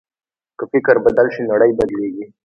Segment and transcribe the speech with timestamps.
[0.57, 2.25] که فکر بدل شي، نړۍ بدلېږي.